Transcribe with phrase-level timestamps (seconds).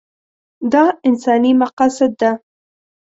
[0.71, 2.31] دا انساني مقاصد ده.